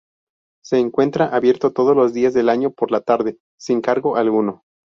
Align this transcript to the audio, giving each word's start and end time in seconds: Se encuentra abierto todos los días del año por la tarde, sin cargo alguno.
Se 0.63 0.79
encuentra 0.79 1.25
abierto 1.27 1.73
todos 1.73 1.95
los 1.95 2.11
días 2.11 2.33
del 2.33 2.49
año 2.49 2.71
por 2.71 2.89
la 2.89 3.01
tarde, 3.01 3.37
sin 3.59 3.81
cargo 3.81 4.15
alguno. 4.17 4.63